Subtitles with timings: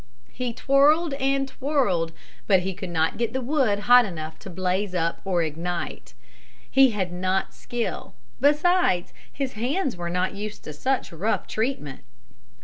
[0.31, 2.11] He twirled and twirled,
[2.47, 6.15] but he could not get the wood hot enough to blaze up or ignite.
[6.71, 8.15] He had not skill.
[8.39, 12.01] Besides his hands were not used to such rough treatment.